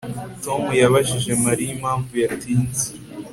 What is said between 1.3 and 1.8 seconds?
Mariya